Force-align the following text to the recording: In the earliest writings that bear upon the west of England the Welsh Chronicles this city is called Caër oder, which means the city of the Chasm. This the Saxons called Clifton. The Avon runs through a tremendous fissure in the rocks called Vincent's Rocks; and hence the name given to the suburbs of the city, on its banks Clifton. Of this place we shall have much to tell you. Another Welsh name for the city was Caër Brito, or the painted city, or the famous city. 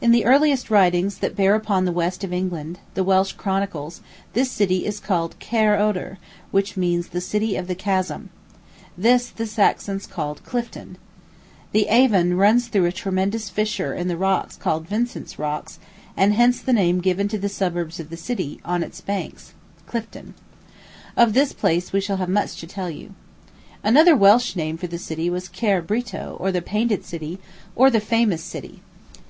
In 0.00 0.10
the 0.10 0.24
earliest 0.24 0.70
writings 0.70 1.18
that 1.18 1.36
bear 1.36 1.54
upon 1.54 1.84
the 1.84 1.92
west 1.92 2.24
of 2.24 2.32
England 2.32 2.78
the 2.94 3.04
Welsh 3.04 3.32
Chronicles 3.34 4.00
this 4.32 4.50
city 4.50 4.86
is 4.86 4.98
called 4.98 5.38
Caër 5.38 5.78
oder, 5.78 6.16
which 6.50 6.78
means 6.78 7.08
the 7.08 7.20
city 7.20 7.56
of 7.56 7.66
the 7.66 7.74
Chasm. 7.74 8.30
This 8.96 9.26
the 9.28 9.44
Saxons 9.46 10.06
called 10.06 10.42
Clifton. 10.46 10.96
The 11.72 11.88
Avon 11.88 12.38
runs 12.38 12.68
through 12.68 12.86
a 12.86 12.90
tremendous 12.92 13.50
fissure 13.50 13.92
in 13.92 14.08
the 14.08 14.16
rocks 14.16 14.56
called 14.56 14.88
Vincent's 14.88 15.38
Rocks; 15.38 15.78
and 16.16 16.32
hence 16.32 16.62
the 16.62 16.72
name 16.72 17.02
given 17.02 17.28
to 17.28 17.36
the 17.36 17.50
suburbs 17.50 18.00
of 18.00 18.08
the 18.08 18.16
city, 18.16 18.60
on 18.64 18.82
its 18.82 19.02
banks 19.02 19.52
Clifton. 19.86 20.32
Of 21.18 21.34
this 21.34 21.52
place 21.52 21.92
we 21.92 22.00
shall 22.00 22.16
have 22.16 22.30
much 22.30 22.56
to 22.60 22.66
tell 22.66 22.88
you. 22.88 23.10
Another 23.84 24.16
Welsh 24.16 24.56
name 24.56 24.78
for 24.78 24.86
the 24.86 24.96
city 24.98 25.28
was 25.28 25.50
Caër 25.50 25.86
Brito, 25.86 26.38
or 26.40 26.50
the 26.50 26.62
painted 26.62 27.04
city, 27.04 27.38
or 27.76 27.90
the 27.90 28.00
famous 28.00 28.42
city. 28.42 28.80